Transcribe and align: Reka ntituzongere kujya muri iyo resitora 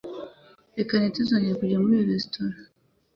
Reka 0.77 0.93
ntituzongere 0.97 1.55
kujya 1.59 1.81
muri 1.81 1.93
iyo 1.95 2.03
resitora 2.09 2.55